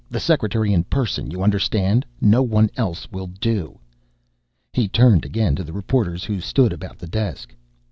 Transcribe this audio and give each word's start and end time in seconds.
The 0.09 0.19
secretary 0.19 0.73
in 0.73 0.85
person, 0.85 1.29
you 1.29 1.43
understand. 1.43 2.07
No 2.19 2.41
one 2.41 2.71
else 2.75 3.07
will 3.11 3.27
do." 3.27 3.77
He 4.73 4.87
turned 4.87 5.25
again 5.25 5.55
to 5.57 5.63
the 5.63 5.73
reporters 5.73 6.23
who 6.23 6.39
stood 6.41 6.73
about 6.73 6.97
the 6.97 7.05
desk. 7.05 7.53